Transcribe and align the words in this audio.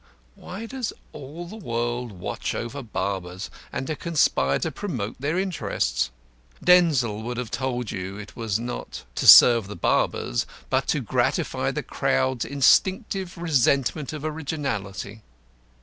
Why 0.33 0.65
does 0.65 0.93
all 1.13 1.45
the 1.45 1.55
world 1.55 2.11
watch 2.11 2.55
over 2.55 2.81
barbers 2.81 3.51
and 3.71 3.85
conspire 3.99 4.57
to 4.57 4.71
promote 4.71 5.21
their 5.21 5.37
interests? 5.37 6.09
Denzil 6.63 7.21
would 7.21 7.37
have 7.37 7.51
told 7.51 7.91
you 7.91 8.17
it 8.17 8.35
was 8.35 8.59
not 8.59 9.03
to 9.13 9.27
serve 9.27 9.67
the 9.67 9.75
barbers, 9.75 10.47
but 10.71 10.87
to 10.87 11.01
gratify 11.01 11.69
the 11.69 11.83
crowd's 11.83 12.45
instinctive 12.45 13.37
resentment 13.37 14.11
of 14.11 14.25
originality. 14.25 15.21